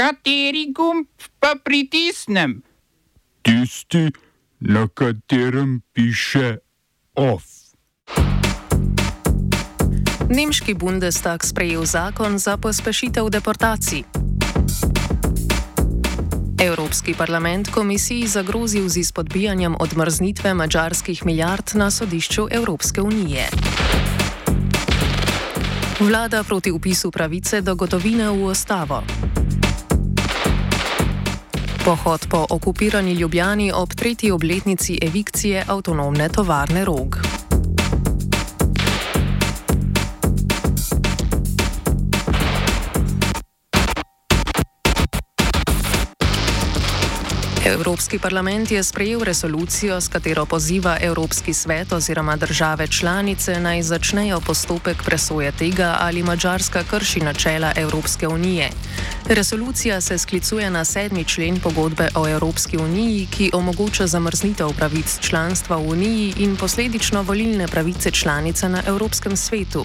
Kateri 0.00 0.72
gumb 0.72 1.04
pa 1.36 1.60
pritisnem? 1.64 2.62
Tisti, 3.44 4.08
na 4.60 4.88
katerem 4.88 5.82
piše 5.92 6.56
OF. 7.14 7.44
Nemški 10.32 10.72
Bundestag 10.74 11.44
sprejel 11.44 11.84
zakon 11.84 12.38
za 12.40 12.56
pospešitev 12.56 13.28
deportacij. 13.28 14.02
Evropski 16.64 17.12
parlament 17.12 17.68
komisiji 17.68 18.26
zagrozil 18.26 18.88
z 18.88 19.04
izpodbijanjem 19.04 19.76
odmrznitve 19.80 20.54
mačarskih 20.54 21.26
milijard 21.26 21.70
na 21.74 21.90
sodišču 21.90 22.48
Evropske 22.50 23.02
unije. 23.02 23.48
Vlada 26.00 26.44
proti 26.44 26.72
upisu 26.72 27.10
pravice 27.10 27.60
do 27.60 27.74
gotovine 27.74 28.30
v 28.30 28.44
ustavo. 28.44 29.04
Pohod 31.84 32.26
po 32.30 32.46
okupirani 32.50 33.12
Ljubljani 33.12 33.72
ob 33.72 33.94
tretji 33.94 34.30
obletnici 34.30 34.98
evikcije 35.02 35.64
avtonomne 35.68 36.28
tovarne 36.28 36.84
Rog. 36.84 37.29
Evropski 47.64 48.18
parlament 48.18 48.70
je 48.70 48.82
sprejel 48.82 49.20
resolucijo, 49.20 50.00
s 50.00 50.08
katero 50.08 50.46
poziva 50.46 50.96
Evropski 51.00 51.54
svet 51.54 51.92
oziroma 51.92 52.36
države 52.36 52.86
članice 52.86 53.60
naj 53.60 53.82
začnejo 53.82 54.40
postopek 54.40 55.02
presoje 55.04 55.52
tega, 55.52 55.96
ali 56.00 56.22
Mačarska 56.22 56.82
krši 56.90 57.20
načela 57.20 57.72
Evropske 57.76 58.28
unije. 58.28 58.70
Resolucija 59.26 60.00
se 60.00 60.18
sklicuje 60.18 60.70
na 60.70 60.84
sedmi 60.84 61.24
člen 61.24 61.60
pogodbe 61.60 62.08
o 62.14 62.28
Evropski 62.28 62.76
uniji, 62.78 63.26
ki 63.30 63.50
omogoča 63.52 64.06
zamrznitev 64.06 64.68
pravic 64.76 65.18
članstva 65.20 65.76
v 65.76 65.88
uniji 65.88 66.34
in 66.36 66.56
posledično 66.56 67.22
volilne 67.22 67.68
pravice 67.68 68.10
članice 68.10 68.68
na 68.68 68.82
Evropskem 68.86 69.36
svetu. 69.36 69.84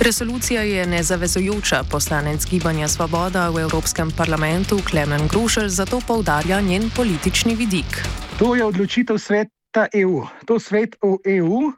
Resolucija 0.00 0.62
je 0.62 0.86
nezavezujoča, 0.86 1.84
poslanec 1.90 2.46
Gibanja 2.46 2.88
Svoboda 2.88 3.48
v 3.48 3.58
Evropskem 3.58 4.10
parlamentu 4.10 4.80
Klemen 4.90 5.28
Grušelj 5.28 5.68
zato 5.68 6.00
poudarja 6.06 6.60
njen 6.60 6.90
politični 7.00 7.54
vidik. 7.56 8.04
To 8.36 8.52
je 8.52 8.64
odločitev 8.64 9.16
sveta 9.16 9.86
EU. 9.96 10.20
To 10.44 10.58
svet 10.60 10.98
v 11.00 11.16
EU 11.40 11.72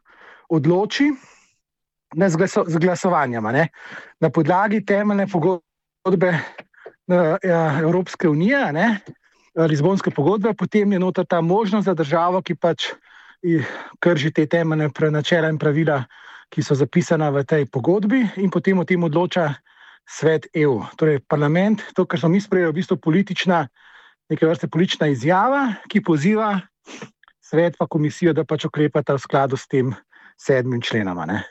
odloči 0.50 1.12
z 2.66 2.78
glasovanjem 2.82 3.46
na 4.18 4.30
podlagi 4.34 4.80
temeljne 4.82 5.28
pogodbe 5.30 6.32
ja, 7.46 7.78
Evropske 7.78 8.28
unije, 8.28 8.72
ne, 8.72 8.98
Lizbonske 9.54 10.10
pogodbe, 10.10 10.56
potem 10.58 10.92
je 10.92 10.98
nota 10.98 11.24
ta 11.24 11.40
možnost 11.40 11.86
za 11.86 11.94
državo, 11.94 12.42
ki 12.42 12.58
pač 12.58 12.90
krši 14.02 14.34
te 14.34 14.46
temeljne 14.46 14.90
načela 15.10 15.48
in 15.48 15.58
pravila, 15.58 16.02
ki 16.50 16.66
so 16.66 16.74
zapisana 16.74 17.30
v 17.30 17.46
tej 17.46 17.70
pogodbi, 17.70 18.26
in 18.42 18.50
potem 18.50 18.78
o 18.78 18.84
tem 18.84 18.98
odloča 19.04 19.54
svet 20.02 20.50
EU. 20.54 20.82
Torej, 20.98 21.22
parlament, 21.30 21.94
to, 21.94 22.10
kar 22.10 22.18
smo 22.18 22.34
mi 22.34 22.40
sprejeli, 22.40 22.66
je 22.66 22.72
v 22.72 22.78
bistvu 22.82 22.96
politična, 22.96 23.68
neke 24.32 24.48
vrste 24.48 24.68
politična 24.68 25.12
izjava, 25.12 25.74
ki 25.92 26.00
poziva 26.02 26.60
svet 27.44 27.76
pa 27.78 27.86
komisijo, 27.86 28.32
da 28.32 28.46
pač 28.48 28.64
ukrepata 28.64 29.18
v 29.18 29.20
skladu 29.20 29.58
s 29.60 29.68
tem 29.68 29.92
sedmim 30.40 30.80
členoma. 30.80 31.26
Ne. 31.28 31.42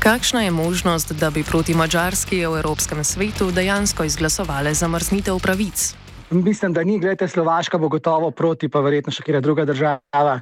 Kakšna 0.00 0.46
je 0.48 0.50
možnost, 0.50 1.12
da 1.12 1.28
bi 1.30 1.44
proti 1.44 1.74
Mačarski 1.76 2.40
v 2.46 2.56
Evropskem 2.62 3.04
svetu 3.04 3.50
dejansko 3.52 4.08
izglasovali 4.08 4.72
zamrznitev 4.74 5.36
pravic? 5.44 5.92
Mislim, 6.30 6.72
da 6.72 6.84
ni, 6.84 6.98
gledajte, 6.98 7.28
Slovaška 7.28 7.78
bo 7.78 7.88
gotovo 7.88 8.30
proti, 8.30 8.68
pa 8.68 8.80
verjetno 8.80 9.12
še 9.12 9.24
kera 9.26 9.40
druga 9.40 9.64
država. 9.66 10.40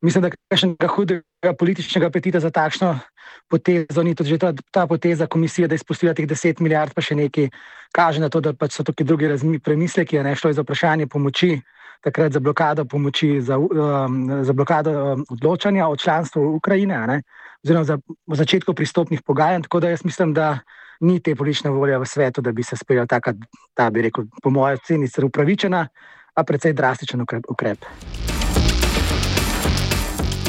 Mislim, 0.00 0.24
da 0.24 0.30
kakšnega 0.32 0.88
hudega 0.88 1.52
političnega 1.58 2.08
apetita 2.08 2.40
za 2.40 2.50
takšno 2.50 2.94
potezo 3.52 4.02
ni 4.02 4.14
tudi 4.14 4.38
ta, 4.38 4.52
ta 4.72 4.86
poteza 4.86 5.26
komisije, 5.26 5.68
da 5.68 5.76
je 5.76 5.82
izpustila 5.82 6.14
teh 6.14 6.26
10 6.26 6.62
milijard, 6.64 6.94
pa 6.96 7.04
še 7.04 7.18
nekaj 7.18 7.50
kaže 7.92 8.20
na 8.20 8.28
to, 8.32 8.40
da 8.40 8.54
pač 8.56 8.78
so 8.78 8.84
tukaj 8.84 9.06
drugi 9.06 9.60
premisleki, 9.60 10.22
ne 10.24 10.34
šlo 10.36 10.50
je 10.50 10.58
za 10.58 10.64
vprašanje 10.64 11.06
pomoči, 11.06 11.60
takrat 12.04 12.32
za 12.32 12.40
blokado 12.40 12.84
pomoči, 12.84 13.40
za, 13.40 13.58
um, 13.58 14.44
za 14.44 14.52
blokado 14.52 14.92
um, 14.92 15.26
odločanja 15.30 15.88
o 15.88 15.96
članstvu 15.96 16.54
Ukrajine. 16.56 17.06
Ne? 17.06 17.22
oziroma 17.66 17.84
za 17.84 17.98
začetku 18.26 18.74
pristopnih 18.74 19.22
pogajanj. 19.22 19.62
Tako 19.62 19.80
da 19.80 19.90
jaz 19.90 20.04
mislim, 20.04 20.34
da 20.34 20.58
ni 21.00 21.20
te 21.20 21.34
politične 21.34 21.70
volje 21.70 21.98
v 21.98 22.06
svetu, 22.06 22.40
da 22.40 22.52
bi 22.52 22.62
se 22.62 22.76
sprejel 22.76 23.06
taka, 23.06 23.34
ta 23.74 23.90
bi 23.90 24.02
rekel, 24.02 24.24
po 24.42 24.50
mojem 24.50 24.78
oceni, 24.82 25.08
upravičena, 25.24 25.86
a 26.36 26.44
precej 26.44 26.72
drastičen 26.72 27.24
ukrep. 27.48 27.84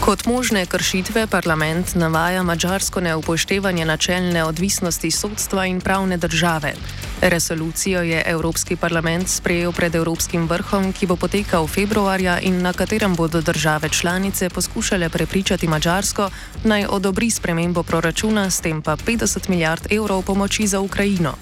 Kot 0.07 0.25
možne 0.25 0.65
kršitve 0.65 1.27
parlament 1.27 1.95
navaja 1.95 2.43
mačarsko 2.43 3.01
neupoštevanje 3.03 3.85
načelne 3.85 4.43
odvisnosti 4.43 5.11
sodstva 5.11 5.65
in 5.65 5.81
pravne 5.81 6.17
države. 6.17 6.73
Resolucijo 7.21 8.01
je 8.01 8.23
Evropski 8.25 8.75
parlament 8.75 9.29
sprejel 9.29 9.71
pred 9.71 9.95
Evropskim 9.95 10.45
vrhom, 10.47 10.93
ki 10.93 11.07
bo 11.09 11.15
potekal 11.15 11.67
februarja 11.67 12.37
in 12.39 12.61
na 12.61 12.73
katerem 12.73 13.15
bodo 13.15 13.41
države 13.41 13.89
članice 13.89 14.49
poskušale 14.49 15.09
prepričati 15.09 15.67
Mačarsko 15.67 16.29
naj 16.63 16.85
odobri 16.89 17.29
spremembo 17.29 17.83
proračuna, 17.83 18.49
s 18.49 18.61
tem 18.61 18.81
pa 18.81 18.95
50 18.95 19.49
milijard 19.49 19.87
evrov 19.89 20.21
pomoči 20.21 20.67
za 20.67 20.79
Ukrajino. 20.79 21.33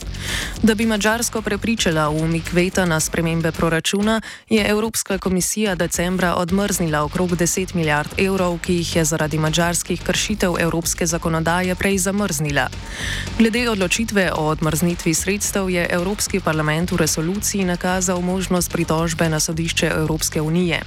Da 0.63 0.75
bi 0.75 0.85
Mačarsko 0.85 1.41
prepričala 1.41 2.07
v 2.09 2.23
umik 2.23 2.53
veta 2.53 2.85
na 2.85 2.99
spremembe 2.99 3.51
proračuna, 3.51 4.21
je 4.49 4.65
Evropska 4.69 5.17
komisija 5.17 5.75
decembra 5.75 6.35
odmrznila 6.35 7.03
okrog 7.03 7.29
10 7.29 7.75
milijard 7.75 8.09
evrov, 8.17 8.59
ki 8.59 8.73
jih 8.73 8.95
je 8.95 9.05
zaradi 9.05 9.37
mačarskih 9.37 10.01
kršitev 10.01 10.55
evropske 10.59 11.05
zakonodaje 11.05 11.75
prej 11.75 11.97
zamrznila. 11.97 12.69
Glede 13.37 13.69
odločitve 13.69 14.31
o 14.31 14.47
odmrznitvi 14.47 15.13
sredstev 15.13 15.64
Letos 15.65 15.73
je 15.73 15.87
Evropski 15.89 16.39
parlament 16.39 16.91
v 16.91 16.97
resoluciji 16.97 17.65
nakazal 17.65 18.21
možnost 18.21 18.71
pritožbe 18.71 19.29
na 19.29 19.39
sodišče 19.39 19.87
Evropske 19.87 20.41
unije. 20.41 20.81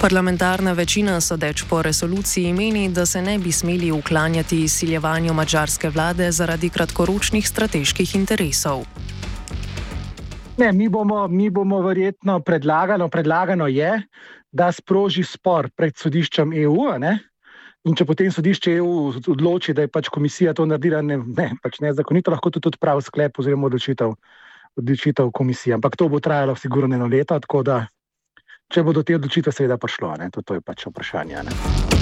Parlamentarna 0.00 0.72
večina 0.72 1.20
sodeč 1.20 1.64
po 1.70 1.82
resoluciji 1.82 2.52
meni, 2.52 2.88
da 2.88 3.06
se 3.06 3.22
ne 3.22 3.38
bi 3.38 3.52
smeli 3.52 3.90
uklanjati 3.90 4.62
izsiljevanju 4.62 5.34
mačarske 5.34 5.90
vlade 5.90 6.30
zaradi 6.32 6.68
kratkoročnih 6.68 7.48
strateških 7.48 8.14
interesov. 8.14 8.84
Ne, 10.58 10.72
mi, 10.72 10.88
bomo, 10.88 11.28
mi 11.28 11.50
bomo 11.50 11.80
verjetno 11.82 12.40
predlagano, 12.40 13.08
predlagano 13.08 13.66
je, 13.66 14.02
da 14.52 14.72
sproži 14.72 15.24
spor 15.24 15.70
pred 15.76 15.96
sodiščem 15.96 16.52
EU. 16.52 16.98
Ne? 16.98 17.18
In 17.82 17.96
če 17.98 18.06
potem 18.06 18.30
sodišče 18.30 18.76
EU 18.78 18.90
odloči, 19.34 19.74
da 19.74 19.82
je 19.82 19.90
pač 19.90 20.10
komisija 20.14 20.52
to 20.54 20.66
naredila 20.70 21.00
ne, 21.02 21.16
ne, 21.18 21.48
pač 21.62 21.80
nezakonito, 21.82 22.30
lahko 22.30 22.52
tudi 22.54 22.70
odpravi 22.70 23.02
sklep 23.02 23.40
oziroma 23.42 23.66
odločitev, 23.66 24.14
odločitev 24.78 25.32
komisije. 25.34 25.74
Ampak 25.80 25.98
to 25.98 26.06
bo 26.12 26.22
trajalo 26.22 26.54
sigurno 26.54 26.94
eno 26.94 27.10
leto, 27.10 27.40
tako 27.42 27.64
da 27.66 27.80
če 28.72 28.86
bo 28.86 28.94
do 28.94 29.02
te 29.02 29.18
odločitve 29.18 29.52
seveda 29.52 29.80
prišlo, 29.82 30.14
to, 30.30 30.46
to 30.46 30.60
je 30.60 30.64
pač 30.64 30.86
vprašanje. 30.86 31.42
Ne. 31.50 32.01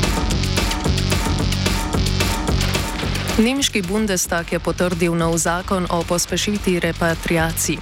Nemški 3.40 3.80
Bundestag 3.88 4.52
je 4.52 4.60
potrdil 4.60 5.16
nov 5.16 5.32
zakon 5.40 5.88
o 5.88 6.04
pospešitvi 6.04 6.76
repatriacij. 6.76 7.80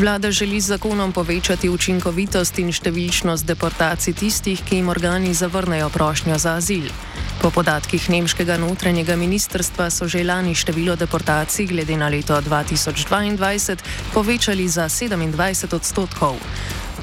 Vlada 0.00 0.32
želi 0.32 0.56
z 0.60 0.72
zakonom 0.72 1.12
povečati 1.12 1.68
učinkovitost 1.68 2.56
in 2.64 2.72
številčnost 2.72 3.44
deportacij 3.44 4.16
tistih, 4.16 4.62
ki 4.64 4.80
jim 4.80 4.88
organi 4.88 5.34
zavrnejo 5.36 5.90
prošnjo 5.92 6.38
za 6.40 6.56
azil. 6.56 6.88
Po 7.44 7.52
podatkih 7.52 8.00
nemškega 8.08 8.56
notranjega 8.56 9.16
ministrstva 9.20 9.90
so 9.92 10.08
že 10.08 10.24
lani 10.24 10.56
število 10.56 10.96
deportacij 10.96 11.68
glede 11.68 12.00
na 12.00 12.08
leto 12.08 12.40
2022 12.40 13.84
povečali 14.16 14.64
za 14.64 14.88
27 14.88 15.68
odstotkov. 15.76 16.40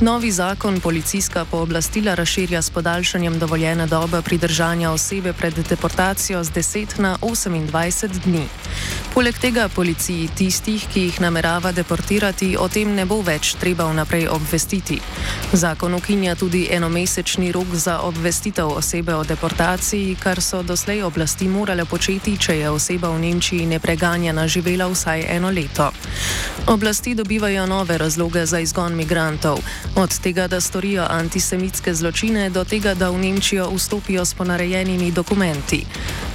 Novi 0.01 0.31
zakon 0.31 0.79
policijska 0.79 1.45
pooblastila 1.45 2.15
razširja 2.15 2.61
s 2.61 2.69
podaljšanjem 2.69 3.39
dovoljene 3.39 3.87
dobe 3.87 4.21
pridržanja 4.21 4.91
osebe 4.91 5.33
pred 5.33 5.53
deportacijo 5.69 6.43
z 6.43 6.51
10 6.51 6.99
na 6.99 7.17
28 7.21 8.07
dni. 8.07 8.47
Poleg 9.13 9.37
tega 9.37 9.69
policiji 9.75 10.29
tistih, 10.37 10.85
ki 10.93 11.01
jih 11.01 11.21
namerava 11.21 11.71
deportirati, 11.71 12.55
o 12.59 12.67
tem 12.67 12.95
ne 12.95 13.05
bo 13.05 13.19
več 13.21 13.53
treba 13.59 13.85
vnaprej 13.91 14.27
obvestiti. 14.27 15.01
Zakon 15.53 15.93
ukinja 15.93 16.35
tudi 16.35 16.67
enomesečni 16.71 17.51
rok 17.51 17.75
za 17.75 17.99
obvestitev 17.99 18.71
osebe 18.71 19.15
o 19.15 19.23
deportaciji, 19.23 20.15
kar 20.15 20.41
so 20.41 20.63
doslej 20.63 21.03
oblasti 21.03 21.47
morale 21.47 21.85
početi, 21.85 22.37
če 22.37 22.57
je 22.57 22.69
oseba 22.69 23.09
v 23.09 23.19
Nemčiji 23.19 23.65
nepreganjena 23.65 24.47
živela 24.47 24.87
vsaj 24.87 25.25
eno 25.29 25.51
leto. 25.51 25.91
Oblasti 26.67 27.15
dobivajo 27.15 27.65
nove 27.65 27.97
razloge 27.97 28.45
za 28.45 28.59
izgon 28.59 28.95
migrantov. 28.95 29.59
Od 29.95 30.19
tega, 30.19 30.47
da 30.47 30.61
storijo 30.61 31.05
antisemitske 31.09 31.93
zločine, 31.93 32.49
do 32.49 32.63
tega, 32.63 32.93
da 32.93 33.09
v 33.09 33.17
Nemčijo 33.17 33.69
vstopijo 33.75 34.25
s 34.25 34.33
ponarejenimi 34.33 35.11
dokumenti. 35.11 35.85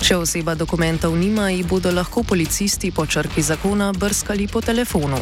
Če 0.01 0.17
oseba 0.17 0.55
dokumentov 0.55 1.17
nima, 1.17 1.51
ji 1.51 1.65
bodo 1.65 1.91
lahko 1.91 2.23
policisti 2.23 2.91
po 2.91 3.07
črki 3.07 3.43
zakona 3.43 3.93
brskali 3.93 4.49
po 4.49 4.61
telefonu. 4.61 5.17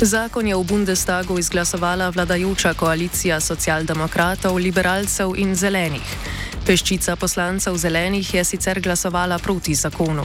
Zakon 0.00 0.46
je 0.46 0.56
v 0.56 0.64
Bundestagu 0.64 1.38
izglasovala 1.38 2.08
vladajoča 2.08 2.74
koalicija 2.74 3.40
socialdemokratov, 3.40 4.56
liberalcev 4.56 5.34
in 5.36 5.54
zelenih. 5.54 6.16
Peščica 6.66 7.16
poslancev 7.16 7.76
zelenih 7.76 8.34
je 8.34 8.44
sicer 8.44 8.80
glasovala 8.80 9.38
proti 9.38 9.74
zakonu. 9.74 10.24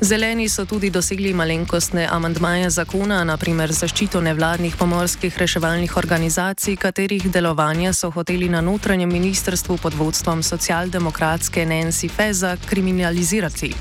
Zeleni 0.00 0.48
so 0.48 0.64
tudi 0.64 0.90
dosegli 0.90 1.32
malenkostne 1.34 2.04
amandmaje 2.06 2.68
zakona, 2.70 3.24
naprimer 3.26 3.72
zaščito 3.74 4.20
nevladnih 4.22 4.76
pomorskih 4.78 5.38
reševalnih 5.38 5.96
organizacij, 5.98 6.76
katerih 6.78 7.26
delovanja 7.34 7.90
so 7.92 8.10
hoteli 8.14 8.48
na 8.48 8.60
notranjem 8.60 9.10
ministrstvu 9.12 9.76
pod 9.82 9.94
vodstvom 9.98 10.42
socialdemokratske 10.42 11.66
Nancy 11.66 12.10
Feza 12.10 12.56
kriminalizirati. 12.68 13.72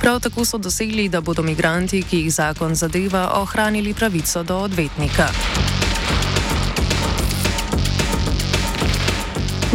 Prav 0.00 0.20
tako 0.20 0.44
so 0.44 0.58
dosegli, 0.58 1.08
da 1.08 1.20
bodo 1.20 1.42
migranti, 1.42 2.02
ki 2.02 2.26
jih 2.26 2.34
zakon 2.34 2.74
zadeva, 2.74 3.30
ohranili 3.40 3.94
pravico 3.94 4.42
do 4.42 4.58
odvetnika. 4.68 5.32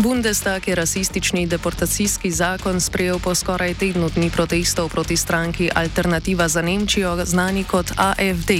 Bundestag 0.04 0.68
je 0.68 0.76
rasistični 0.76 1.48
deportacijski 1.48 2.32
zakon 2.32 2.82
sprejel 2.82 3.20
po 3.20 3.36
skoraj 3.36 3.74
tednu 3.74 4.10
dni 4.10 4.30
protestov 4.30 4.90
proti 4.90 5.18
stranki 5.18 5.70
Alternativa 5.76 6.48
za 6.48 6.62
Nemčijo, 6.62 7.26
znani 7.26 7.64
kot 7.64 7.92
AFD. 7.98 8.52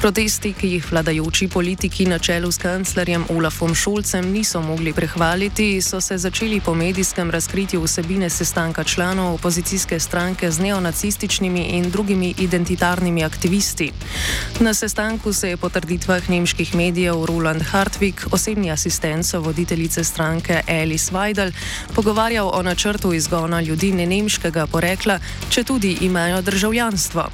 Protesti, 0.00 0.52
ki 0.52 0.68
jih 0.68 0.92
vladajoči 0.92 1.48
politiki 1.48 2.06
na 2.06 2.18
čelu 2.18 2.52
s 2.52 2.58
kanclerjem 2.58 3.24
Olafom 3.28 3.74
Šolcem 3.74 4.30
niso 4.32 4.62
mogli 4.62 4.92
prehvaliti, 4.92 5.82
so 5.82 6.00
se 6.00 6.18
začeli 6.18 6.60
po 6.60 6.74
medijskem 6.74 7.30
razkritju 7.30 7.82
vsebine 7.82 8.30
sestanka 8.30 8.84
članov 8.84 9.34
opozicijske 9.34 10.00
stranke 10.00 10.50
z 10.50 10.60
neonacističnimi 10.60 11.62
in 11.62 11.90
drugimi 11.90 12.34
identitarnimi 12.38 13.24
aktivisti. 13.24 13.92
Na 14.60 14.74
sestanku 14.74 15.32
se 15.32 15.48
je 15.48 15.56
po 15.56 15.68
trditvah 15.68 16.30
nemških 16.30 16.74
medijev 16.74 17.24
Roland 17.24 17.62
Hartwig, 17.62 18.26
osebni 18.30 18.70
asistent 18.70 19.32
voditeljice 19.32 20.04
stranke 20.04 20.62
Alice 20.68 21.12
Weidel 21.12 21.52
pogovarjal 21.94 22.50
o 22.54 22.62
načrtu 22.62 23.12
izgona 23.12 23.60
ljudi 23.60 23.92
nemškega 23.92 24.66
porekla, 24.66 25.18
če 25.50 25.64
tudi 25.64 25.96
imajo 26.00 26.42
državljanstvo. 26.42 27.28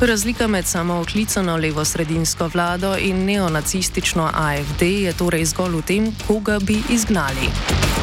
Razlika 0.00 0.46
med 0.46 0.66
samooklicano 0.66 1.56
levo-sredinsko 1.56 2.50
vlado 2.54 2.96
in 3.00 3.24
neonacistično 3.24 4.30
AFD 4.34 4.82
je 4.82 5.12
torej 5.12 5.44
zgolj 5.44 5.76
v 5.76 5.82
tem, 5.82 6.10
koga 6.26 6.58
bi 6.58 6.82
izgnali. 6.90 7.95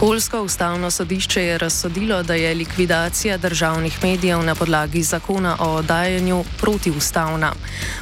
Polsko 0.00 0.42
ustavno 0.42 0.90
sodišče 0.90 1.42
je 1.42 1.58
razsodilo, 1.58 2.22
da 2.22 2.34
je 2.34 2.54
likvidacija 2.54 3.36
državnih 3.38 3.98
medijev 4.02 4.42
na 4.42 4.54
podlagi 4.54 5.02
zakona 5.02 5.56
o 5.60 5.74
oddajanju 5.74 6.44
protiustavna. 6.60 7.52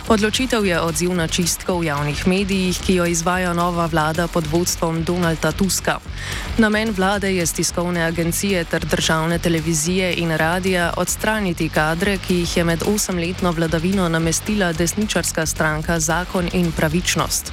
Odločitev 0.08 0.66
je 0.66 0.80
odziv 0.80 1.14
na 1.14 1.26
čistko 1.28 1.78
v 1.78 1.84
javnih 1.84 2.26
medijih, 2.26 2.78
ki 2.86 2.94
jo 2.94 3.06
izvaja 3.06 3.52
nova 3.52 3.86
vlada 3.86 4.28
pod 4.28 4.46
vodstvom 4.46 5.02
Donalda 5.04 5.52
Tuska. 5.52 5.98
Namen 6.58 6.94
vlade 6.96 7.34
je 7.34 7.46
tiskovne 7.46 8.02
agencije 8.02 8.64
ter 8.64 8.84
državne 8.84 9.38
televizije 9.38 10.14
in 10.14 10.30
radija 10.30 10.92
odstraniti 10.96 11.68
kadre, 11.68 12.18
ki 12.18 12.34
jih 12.34 12.56
je 12.56 12.64
med 12.64 12.82
osemletno 12.86 13.52
vladavino 13.52 14.08
namestila 14.08 14.72
desničarska 14.72 15.46
stranka 15.46 16.00
Zakon 16.00 16.48
in 16.52 16.72
pravičnost. 16.72 17.52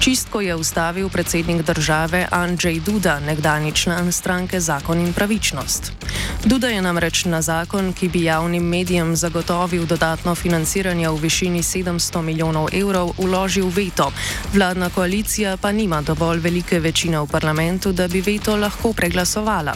Čistko 0.00 0.40
je 0.40 0.54
ustavil 0.54 1.08
predsednik 1.08 1.62
države 1.62 2.26
Andrzej 2.30 2.80
Duda, 2.80 3.20
nekdani 3.20 3.72
član 3.78 4.12
stranke 4.12 4.60
Zakon 4.60 4.98
in 4.98 5.12
pravičnost. 5.12 5.92
Duda 6.44 6.68
je 6.68 6.82
namreč 6.82 7.24
na 7.24 7.42
zakon, 7.42 7.92
ki 7.92 8.08
bi 8.08 8.24
javnim 8.24 8.62
medijem 8.62 9.16
zagotovil 9.16 9.86
dodatno 9.86 10.34
financiranje 10.34 11.08
v 11.08 11.20
višini 11.22 11.62
700 11.62 12.22
milijonov 12.22 12.68
evrov, 12.72 13.12
uložil 13.18 13.70
veto. 13.70 14.10
Vladna 14.54 14.90
koalicija 14.90 15.56
pa 15.56 15.72
nima 15.72 16.02
dovolj 16.02 16.38
velike 16.38 16.80
večine 16.80 17.20
v 17.20 17.26
parlamentu, 17.26 17.92
da 17.92 18.08
bi 18.08 18.20
veto 18.20 18.56
lahko 18.56 18.92
preglasovala. 18.92 19.74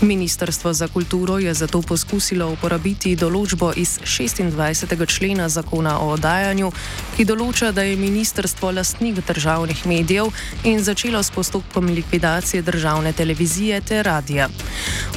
Ministrstvo 0.00 0.72
za 0.72 0.88
kulturo 0.88 1.38
je 1.38 1.54
zato 1.54 1.82
poskusilo 1.82 2.50
uporabiti 2.52 3.16
določbo 3.16 3.72
iz 3.76 3.98
26. 4.04 5.06
člena 5.06 5.48
zakona 5.48 5.98
o 6.00 6.12
oddajanju, 6.14 6.72
ki 7.16 7.24
določa, 7.24 7.72
da 7.72 7.82
je 7.82 7.96
ministrstvo 7.96 8.70
lastnik 8.70 9.22
državnih 9.26 9.86
medijev 9.86 10.30
in 10.64 10.82
začelo 10.82 11.22
s 11.22 11.30
postopkom 11.30 11.86
likvidacije 11.86 12.62
državne 12.62 13.12
televizije 13.12 13.31
ter 13.80 14.04
radija. 14.04 14.48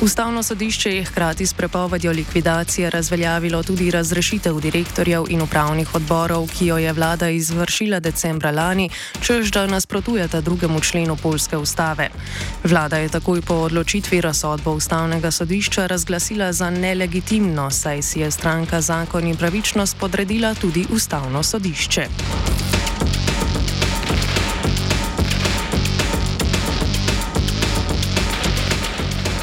Ustavno 0.01 0.43
sodišče 0.43 0.95
je 0.95 1.03
hkrati 1.03 1.45
s 1.45 1.53
prepovedjo 1.53 2.11
likvidacije 2.11 2.89
razveljavilo 2.89 3.63
tudi 3.63 3.91
razrešitev 3.91 4.59
direktorjev 4.59 5.23
in 5.29 5.41
upravnih 5.41 5.95
odborov, 5.95 6.47
ki 6.57 6.65
jo 6.65 6.77
je 6.77 6.93
vlada 6.93 7.29
izvršila 7.29 7.99
decembra 7.99 8.51
lani, 8.51 8.89
čež 9.21 9.51
da 9.51 9.67
nasprotujeta 9.67 10.41
drugemu 10.41 10.79
členu 10.79 11.15
polske 11.15 11.57
ustave. 11.57 12.09
Vlada 12.63 12.97
je 12.97 13.09
takoj 13.09 13.41
po 13.41 13.53
odločitvi 13.53 14.21
razsodbo 14.21 14.71
ustavnega 14.71 15.31
sodišča 15.31 15.87
razglasila 15.87 16.53
za 16.53 16.69
nelegitimno, 16.69 17.71
saj 17.71 18.01
si 18.01 18.19
je 18.19 18.31
stranka 18.31 18.81
zakon 18.81 19.27
in 19.27 19.35
pravičnost 19.35 19.97
podredila 19.97 20.53
tudi 20.53 20.85
ustavno 20.89 21.43
sodišče. 21.43 22.07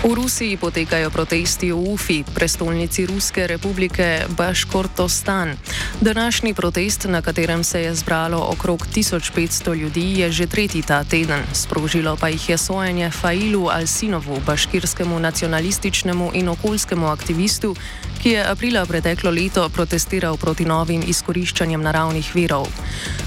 V 0.02 0.14
Rusiji 0.18 0.58
potekajo 0.58 1.14
protesti 1.14 1.70
v 1.70 1.78
Ufi, 1.78 2.26
prestolnici 2.26 3.06
Ruske 3.06 3.46
republike 3.46 4.26
Baškortostan. 4.34 5.54
Današnji 6.00 6.54
protest, 6.54 7.06
na 7.08 7.22
katerem 7.22 7.64
se 7.64 7.80
je 7.80 7.94
zbralo 7.94 8.48
okrog 8.50 8.86
1500 8.86 9.74
ljudi, 9.74 10.18
je 10.18 10.32
že 10.32 10.46
tretji 10.46 10.82
ta 10.82 11.04
teden. 11.04 11.46
Sprožilo 11.52 12.16
pa 12.16 12.28
jih 12.28 12.48
je 12.48 12.58
sojenje 12.58 13.10
Failu 13.10 13.68
Alsinovu, 13.68 14.42
baškirskemu 14.46 15.20
nacionalističnemu 15.20 16.30
in 16.34 16.48
okoljskemu 16.48 17.06
aktivistu, 17.06 17.76
ki 18.22 18.28
je 18.30 18.50
aprila 18.50 18.86
preteklo 18.86 19.30
leto 19.30 19.68
protestiral 19.68 20.36
proti 20.36 20.64
novim 20.64 21.02
izkoriščanjem 21.06 21.82
naravnih 21.82 22.34
virov. 22.34 22.66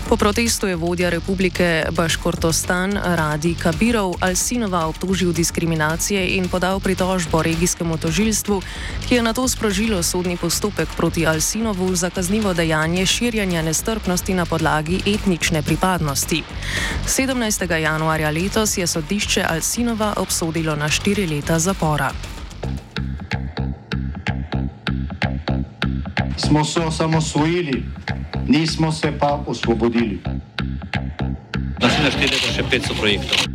Po 0.10 0.18
protestu 0.18 0.68
je 0.68 0.76
vodja 0.76 1.10
republike 1.10 1.86
Baškortostan 1.92 2.94
Radi 3.04 3.56
Kabirov 3.60 4.14
Alsinova 4.20 4.86
obtožil 4.88 5.34
diskriminacije 5.34 6.28
in 6.38 6.50
podal 6.50 6.65
pritožbo 6.80 7.42
regijskemu 7.44 7.98
tožilstvu, 7.98 8.62
ki 9.08 9.16
je 9.16 9.24
na 9.24 9.34
to 9.34 9.48
sprožilo 9.48 10.04
sodni 10.04 10.38
postopek 10.38 10.90
proti 10.98 11.28
Alsinovu 11.28 11.96
za 11.96 12.10
kaznivo 12.10 12.54
dejanje 12.54 13.06
širjanja 13.06 13.62
nestrpnosti 13.62 14.34
na 14.34 14.46
podlagi 14.46 15.02
etnične 15.06 15.62
pripadnosti. 15.62 16.44
17. 17.08 17.72
januarja 17.72 18.30
letos 18.30 18.78
je 18.78 18.88
sodišče 18.88 19.46
Alsinova 19.50 20.14
obsodilo 20.18 20.76
na 20.76 20.90
štiri 20.90 21.28
leta 21.28 21.60
zapora. 21.60 22.12
smo 26.56 26.66
se 26.66 26.80
osamosvojili, 26.80 27.84
nismo 28.48 28.92
se 28.92 29.14
pa 29.20 29.44
osvobodili. 29.48 30.20
Da 31.80 31.90
se 31.90 32.04
naštete 32.04 32.38
še 32.38 32.64
500 32.72 33.00
projektov. 33.00 33.55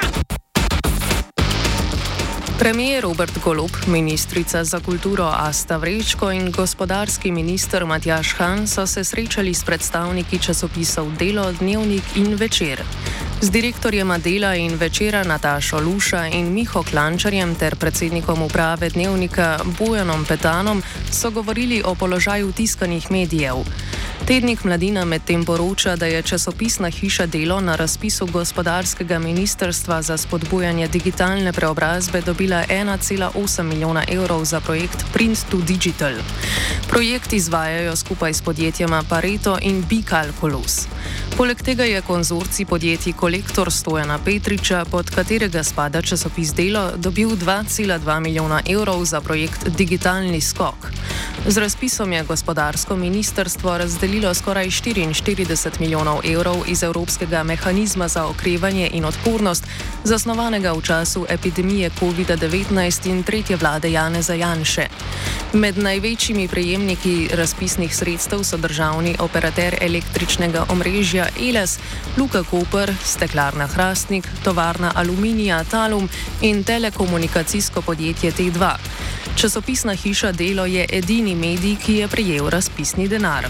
Premijer 2.61 3.03
Robert 3.03 3.39
Golub, 3.43 3.71
ministrica 3.87 4.63
za 4.63 4.79
kulturo 4.79 5.31
Asta 5.33 5.77
Vrečko 5.77 6.31
in 6.31 6.51
gospodarski 6.51 7.31
minister 7.31 7.85
Matjaš 7.85 8.33
Han 8.37 8.67
so 8.67 8.87
se 8.87 9.03
srečali 9.03 9.53
s 9.53 9.63
predstavniki 9.63 10.39
časopisov 10.39 11.11
Delo, 11.17 11.51
Dnevnik 11.51 12.03
in 12.15 12.35
Večer. 12.35 12.83
Z 13.41 13.49
direktorjema 13.49 14.17
dela 14.17 14.55
in 14.55 14.75
večera 14.75 15.23
Natašo 15.23 15.79
Luša 15.79 16.27
in 16.27 16.53
Miho 16.53 16.83
Klančarjem 16.83 17.55
ter 17.55 17.75
predsednikom 17.75 18.41
uprave 18.41 18.89
dnevnika 18.89 19.59
Bojanom 19.79 20.25
Petanom 20.25 20.83
so 21.11 21.31
govorili 21.31 21.81
o 21.85 21.95
položaju 21.95 22.51
tiskanih 22.51 23.11
medijev. 23.11 23.55
Tednik 24.25 24.63
Mladina 24.63 25.05
medtem 25.05 25.45
poroča, 25.45 25.95
da 25.95 26.05
je 26.05 26.21
časopisna 26.21 26.89
hiša 26.89 27.25
Delo 27.25 27.61
na 27.61 27.75
razpisu 27.75 28.25
gospodarskega 28.25 29.19
ministrstva 29.19 30.01
za 30.01 30.17
spodbujanje 30.17 30.87
digitalne 30.87 31.53
preobrazbe 31.53 32.21
dobila 32.21 32.63
1,8 32.69 33.63
milijona 33.63 34.03
evrov 34.07 34.45
za 34.45 34.59
projekt 34.59 35.05
Print 35.13 35.39
to 35.51 35.57
Digital. 35.57 36.13
Projekt 36.89 37.33
izvajajo 37.33 37.95
skupaj 37.95 38.33
s 38.33 38.41
podjetjema 38.41 39.03
Pareto 39.09 39.57
in 39.61 39.83
Bicalculus. 39.89 40.87
Poleg 41.37 41.61
tega 41.61 41.83
je 41.83 42.01
konzorci 42.01 42.65
podjetij 42.65 43.13
Kolektor 43.13 43.71
Stojana 43.71 44.19
Petriča, 44.25 44.85
pod 44.85 45.09
katerega 45.09 45.63
spada 45.63 46.01
časopis 46.01 46.53
Delo, 46.53 46.91
dobil 46.97 47.29
2,2 47.29 48.19
milijona 48.19 48.61
evrov 48.69 49.05
za 49.05 49.21
projekt 49.21 49.69
Digitalni 49.77 50.41
skok. 50.41 50.91
Z 51.47 51.57
razpisom 51.57 52.13
je 52.13 52.23
gospodarsko 52.23 52.95
ministrstvo 52.95 53.77
razdelilo 53.77 54.33
skoraj 54.33 54.65
44 54.65 55.79
milijonov 55.79 56.19
evrov 56.25 56.55
iz 56.67 56.83
Evropskega 56.83 57.43
mehanizma 57.43 58.07
za 58.07 58.25
okrevanje 58.25 58.89
in 58.93 59.05
odpornost, 59.05 59.63
zasnovanega 60.03 60.73
v 60.73 60.81
času 60.81 61.25
epidemije 61.29 61.89
COVID-19 61.99 63.09
in 63.09 63.23
tretje 63.23 63.55
vlade 63.55 63.91
Janeza 63.91 64.33
Janše. 64.33 64.87
Med 65.53 65.77
največjimi 65.77 66.47
prejemniki 66.47 67.29
razpisnih 67.33 67.95
sredstev 67.95 68.43
so 68.43 68.57
državni 68.57 69.15
operater 69.19 69.77
električnega 69.81 70.65
omrežja 70.69 71.27
ELES, 71.49 71.79
Luka 72.17 72.43
Koper, 72.43 72.93
Steklarna 73.03 73.67
Hrastnik, 73.67 74.27
Tovarna 74.43 74.91
Aluminija 74.95 75.63
Talum 75.63 76.09
in 76.41 76.63
telekomunikacijsko 76.63 77.81
podjetje 77.81 78.31
T2. 78.31 78.75
Časopisna 79.35 79.93
hiša 79.93 80.31
Delo 80.31 80.65
je 80.65 80.85
edini 80.89 81.35
medij, 81.35 81.75
ki 81.85 81.95
je 81.95 82.07
prejel 82.07 82.49
razpisni 82.49 83.07
denar. 83.07 83.47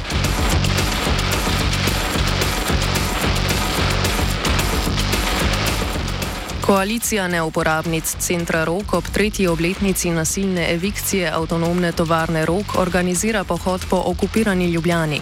Koalicija 6.61 7.27
neuporabnic 7.27 8.15
centra 8.19 8.63
Rok 8.63 8.93
ob 8.93 9.03
tretji 9.13 9.47
obletnici 9.47 10.09
nasilne 10.09 10.73
evikcije 10.73 11.31
avtonomne 11.33 11.91
tovarne 11.91 12.45
Rok 12.45 12.75
organizira 12.75 13.43
pohod 13.43 13.85
po 13.89 14.03
okupirani 14.05 14.65
Ljubljani. 14.65 15.21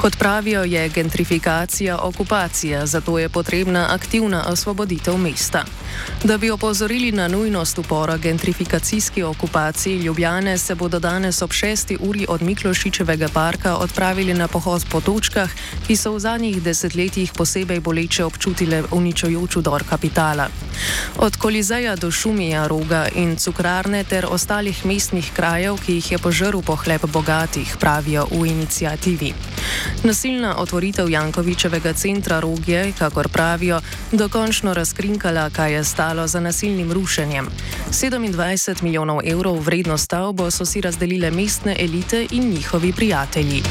Kot 0.00 0.16
pravijo, 0.18 0.64
je 0.64 0.88
gentrifikacija 0.88 1.98
okupacija, 1.98 2.86
zato 2.86 3.18
je 3.18 3.28
potrebna 3.28 3.86
aktivna 3.90 4.44
osvoboditev 4.48 5.16
mesta. 5.16 5.64
Da 6.24 6.38
bi 6.38 6.50
opozorili 6.50 7.12
na 7.12 7.28
nujnost 7.28 7.78
upora 7.78 8.16
gentrifikacijski 8.16 9.22
okupaciji 9.22 9.98
Ljubljane, 9.98 10.58
se 10.58 10.74
bodo 10.74 10.98
danes 10.98 11.42
ob 11.42 11.50
6. 11.50 11.96
uri 12.00 12.26
od 12.28 12.42
Miklošičevega 12.42 13.28
parka 13.28 13.76
odpravili 13.76 14.34
na 14.34 14.48
pohod 14.48 14.84
po 14.90 15.00
točkah, 15.00 15.50
ki 15.86 15.96
so 15.96 16.12
v 16.12 16.18
zadnjih 16.18 16.62
desetletjih 16.62 17.32
posebej 17.32 17.80
boleče 17.80 18.24
občutile 18.24 18.82
uničujoč 18.90 19.56
udor 19.56 19.84
kapitala. 19.90 20.48
Od 21.16 21.36
Kolizeja 21.36 21.96
do 21.96 22.10
Šumija, 22.10 22.66
Roga 22.66 23.08
in 23.14 23.36
Cukrarne 23.36 24.04
ter 24.04 24.26
ostalih 24.30 24.86
mestnih 24.86 25.30
krajev, 25.36 25.78
ki 25.86 25.92
jih 25.92 26.12
je 26.12 26.18
požrl 26.18 26.60
pohleb 26.60 27.06
bogatih, 27.06 27.76
pravijo 27.80 28.26
v 28.30 28.46
inicijativi. 28.46 29.34
Nasilna 30.02 30.56
otvoritev 30.58 31.10
Jankovičevega 31.10 31.92
centra 31.92 32.40
Rogje, 32.40 32.92
kakor 32.98 33.28
pravijo, 33.28 33.80
dokončno 34.12 34.74
razkrinkala, 34.74 35.50
kaj 35.50 35.72
je 35.72 35.84
stalo 35.84 36.26
za 36.26 36.40
nasilnim 36.40 36.92
rušenjem. 36.92 37.48
27 37.90 38.82
milijonov 38.82 39.20
evrov 39.24 39.58
vredno 39.58 39.98
stavbo 39.98 40.50
so 40.50 40.64
si 40.64 40.80
razdelile 40.80 41.30
mestne 41.30 41.76
elite 41.78 42.26
in 42.30 42.50
njihovi 42.50 42.92
prijatelji. 42.92 43.62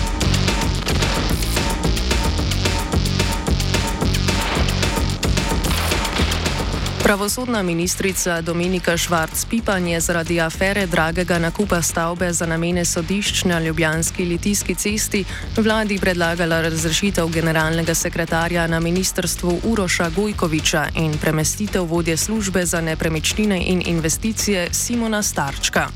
Pravosodna 7.04 7.64
ministrica 7.64 8.42
Dominika 8.42 8.98
Švarc-Pipan 8.98 9.88
je 9.88 10.00
zaradi 10.00 10.42
afere 10.42 10.86
dragega 10.88 11.40
nakupa 11.40 11.82
stavbe 11.82 12.34
za 12.34 12.46
namene 12.46 12.86
sodišč 12.86 13.44
na 13.44 13.60
Ljubljanski 13.60 14.26
litijski 14.26 14.76
cesti 14.76 15.26
vladi 15.58 16.00
predlagala 16.00 16.62
razrešitev 16.62 17.28
generalnega 17.28 17.94
sekretarja 17.94 18.68
na 18.68 18.80
ministrstvu 18.80 19.60
Uroša 19.64 20.10
Gojkoviča 20.10 20.86
in 20.96 21.18
premestitev 21.18 21.84
vodje 21.84 22.18
službe 22.18 22.66
za 22.66 22.82
nepremičnine 22.82 23.64
in 23.66 23.84
investicije 23.86 24.68
Simona 24.72 25.24
Starčka. 25.24 25.88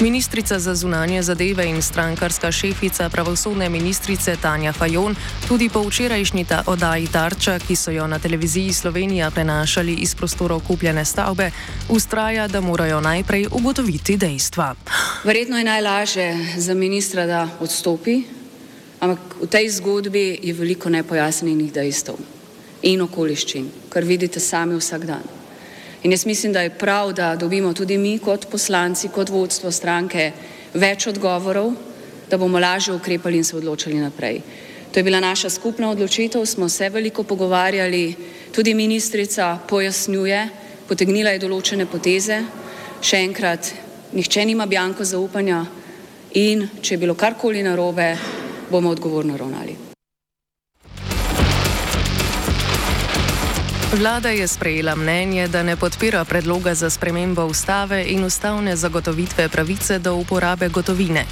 Ministrica 0.00 0.58
za 0.58 0.74
zunanje 0.74 1.22
zadeve 1.22 1.66
in 1.66 1.82
strankarska 1.82 2.52
šefica 2.52 3.08
pravosodne 3.08 3.68
ministrice 3.68 4.36
Tanja 4.36 4.72
Fajon 4.72 5.16
tudi 5.48 5.68
po 5.68 5.82
včerajšnji 5.82 6.44
ta 6.44 6.62
oddaji 6.66 7.06
Tarča, 7.06 7.58
ki 7.58 7.76
so 7.76 7.90
jo 7.90 8.06
na 8.06 8.18
televiziji 8.18 8.72
Slovenija 8.72 9.30
prenašali 9.30 9.94
iz 9.94 10.14
prostora, 10.14 10.35
prostorov 10.36 10.60
kupljene 10.68 11.04
stavbe, 11.04 11.50
ustraja, 11.88 12.48
da 12.48 12.60
morajo 12.60 13.00
najprej 13.00 13.46
ugotoviti 13.52 14.16
dejstva. 14.16 14.74
Verjetno 15.24 15.58
je 15.58 15.64
najlažje 15.64 16.36
za 16.56 16.74
ministra, 16.74 17.26
da 17.26 17.48
odstopi, 17.60 18.22
ampak 19.00 19.18
v 19.40 19.46
tej 19.48 19.68
zgodbi 19.80 20.38
je 20.42 20.52
veliko 20.52 20.92
nepojasnjenih 20.92 21.72
dejstev 21.72 22.20
in 22.82 23.00
okoliščin, 23.00 23.70
kar 23.88 24.04
vidite 24.04 24.40
sami 24.40 24.76
vsak 24.76 25.06
dan. 25.08 25.24
In 26.04 26.12
jaz 26.12 26.26
mislim, 26.26 26.52
da 26.52 26.60
je 26.60 26.76
prav, 26.76 27.14
da 27.16 27.32
dobimo 27.36 27.72
tudi 27.72 27.96
mi 27.98 28.18
kot 28.18 28.50
poslanci, 28.52 29.08
kot 29.08 29.32
vodstvo 29.32 29.72
stranke 29.72 30.32
več 30.74 31.06
odgovorov, 31.06 31.72
da 32.28 32.36
bomo 32.36 32.60
lažje 32.60 32.92
ukrepali 32.92 33.40
in 33.40 33.44
se 33.44 33.56
odločili 33.56 33.96
naprej. 34.04 34.42
To 34.92 35.00
je 35.00 35.04
bila 35.04 35.20
naša 35.20 35.50
skupna 35.50 35.90
odločitev, 35.90 36.44
smo 36.44 36.68
se 36.68 36.88
veliko 36.88 37.22
pogovarjali, 37.22 38.35
tudi 38.52 38.74
ministrica 38.74 39.58
pojasnjuje, 39.68 40.48
potegnila 40.88 41.34
je 41.34 41.42
določene 41.42 41.86
poteze. 41.86 42.42
Še 43.00 43.22
enkrat, 43.24 43.72
nihče 44.12 44.44
nima 44.44 44.66
bjanko 44.66 45.04
zaupanja 45.04 45.64
in 46.34 46.68
če 46.80 46.94
je 46.94 47.00
bilo 47.00 47.14
karkoli 47.14 47.62
narobe, 47.62 48.14
bomo 48.70 48.90
odgovorno 48.90 49.36
ravnali. 49.36 49.76
Vlada 53.96 54.28
je 54.28 54.48
sprejela 54.48 54.94
mnenje, 54.96 55.48
da 55.48 55.62
ne 55.62 55.76
podpira 55.76 56.24
predloga 56.24 56.74
za 56.74 56.90
spremembo 56.90 57.46
ustave 57.46 58.04
in 58.08 58.24
ustavne 58.24 58.76
zagotovitve 58.76 59.48
pravice 59.48 59.98
do 59.98 60.14
uporabe 60.16 60.68
gotovine. 60.68 61.24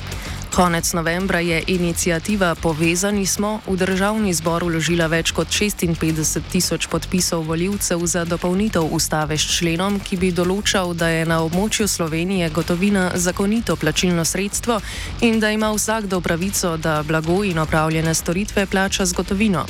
Konec 0.54 0.92
novembra 0.92 1.40
je 1.40 1.62
inicijativa 1.66 2.54
Povezani 2.54 3.26
smo 3.26 3.60
v 3.66 3.76
državni 3.76 4.30
zbor 4.34 4.62
uložila 4.62 5.08
več 5.10 5.32
kot 5.34 5.50
56 5.50 6.46
tisoč 6.52 6.86
podpisov 6.86 7.42
voljivcev 7.42 7.98
za 8.06 8.22
dopolnitev 8.24 8.86
ustave 8.86 9.34
s 9.34 9.58
členom, 9.58 9.98
ki 9.98 10.16
bi 10.16 10.30
določal, 10.30 10.94
da 10.94 11.08
je 11.10 11.24
na 11.26 11.40
območju 11.42 11.88
Slovenije 11.90 12.52
gotovina 12.54 13.10
zakonito 13.14 13.74
plačilno 13.76 14.24
sredstvo 14.24 14.78
in 15.26 15.40
da 15.40 15.50
ima 15.50 15.72
vsakdo 15.74 16.20
pravico, 16.20 16.76
da 16.76 17.02
blago 17.02 17.42
in 17.42 17.58
opravljene 17.58 18.14
storitve 18.14 18.66
plača 18.66 19.06
z 19.06 19.12
gotovino. 19.12 19.66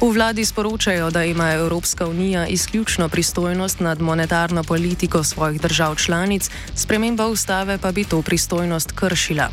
V 0.00 0.12
vladi 0.12 0.44
sporočajo, 0.44 1.08
da 1.10 1.24
ima 1.24 1.48
Evropska 1.52 2.06
unija 2.06 2.46
izključno 2.46 3.08
pristojnost 3.08 3.80
nad 3.80 4.00
monetarno 4.00 4.64
politiko 4.64 5.24
svojih 5.24 5.60
držav 5.60 5.96
članic, 5.96 6.50
sprememba 6.76 7.26
ustave 7.26 7.78
pa 7.78 7.92
bi 7.92 8.04
to 8.04 8.22
pristojnost 8.22 8.92
kršila. 8.92 9.48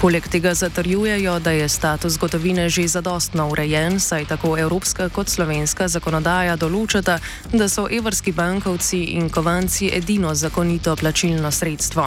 Poleg 0.00 0.28
tega 0.28 0.54
zatrjujejo, 0.54 1.38
da 1.38 1.50
je 1.50 1.68
status 1.68 2.18
gotovine 2.18 2.68
že 2.68 2.88
zadostno 2.88 3.48
urejen, 3.48 4.00
saj 4.00 4.24
tako 4.24 4.58
evropska 4.58 5.08
kot 5.08 5.28
slovenska 5.28 5.88
zakonodaja 5.88 6.56
določata, 6.56 7.18
da 7.52 7.68
so 7.68 7.84
evrski 7.84 8.32
bankovci 8.32 9.02
in 9.20 9.28
kovanci 9.28 9.90
edino 9.92 10.32
zakonito 10.34 10.96
plačilno 10.96 11.50
sredstvo. 11.52 12.06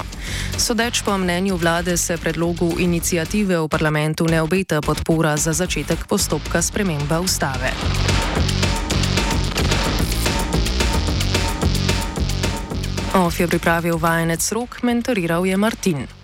Sodeč 0.57 1.03
po 1.05 1.17
mnenju 1.17 1.57
vlade 1.57 1.97
se 1.97 2.17
predlogu 2.17 2.71
inicijative 2.79 3.59
v 3.61 3.69
parlamentu 3.69 4.25
ne 4.25 4.41
obeta 4.41 4.81
podpora 4.81 5.37
za 5.37 5.53
začetek 5.53 6.07
postopka 6.09 6.61
sprememba 6.61 7.19
ustave. 7.21 7.69
OF 13.13 13.39
je 13.39 13.47
pripravil 13.47 14.01
vajenec 14.01 14.51
rok, 14.51 14.81
mentoriral 14.81 15.45
je 15.45 15.57
Martin. 15.57 16.22